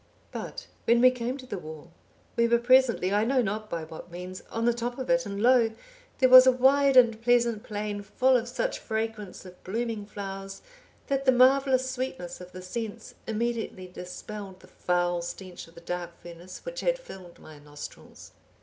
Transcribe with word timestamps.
But 0.31 0.65
when 0.85 0.99
we 0.99 1.11
came 1.11 1.37
to 1.37 1.45
the 1.45 1.59
wall, 1.59 1.91
we 2.35 2.47
were 2.47 2.57
presently, 2.57 3.13
I 3.13 3.23
know 3.23 3.43
not 3.43 3.69
by 3.69 3.83
what 3.83 4.09
means, 4.09 4.41
on 4.49 4.65
the 4.65 4.73
top 4.73 4.97
of 4.97 5.11
it, 5.11 5.27
and 5.27 5.43
lo! 5.43 5.69
there 6.17 6.27
was 6.27 6.47
a 6.47 6.51
wide 6.51 6.97
and 6.97 7.21
pleasant 7.21 7.61
plain 7.61 8.01
full 8.01 8.35
of 8.35 8.47
such 8.47 8.79
fragrance 8.79 9.45
of 9.45 9.63
blooming 9.63 10.07
flowers 10.07 10.63
that 11.05 11.25
the 11.25 11.31
marvellous 11.31 11.87
sweetness 11.87 12.41
of 12.41 12.51
the 12.51 12.63
scents 12.63 13.13
immediately 13.27 13.85
dispelled 13.87 14.61
the 14.61 14.67
foul 14.67 15.21
stench 15.21 15.67
of 15.67 15.75
the 15.75 15.81
dark 15.81 16.19
furnace 16.19 16.65
which 16.65 16.79
had 16.81 16.97
filled 16.97 17.37
my 17.37 17.59
nostrils. 17.59 18.31